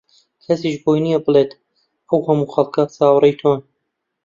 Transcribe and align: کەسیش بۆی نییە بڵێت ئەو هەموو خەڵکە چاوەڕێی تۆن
کەسیش 0.43 0.75
بۆی 0.83 0.99
نییە 1.03 1.19
بڵێت 1.25 1.51
ئەو 2.09 2.19
هەموو 2.27 2.51
خەڵکە 2.53 2.83
چاوەڕێی 2.95 3.37
تۆن 3.39 3.59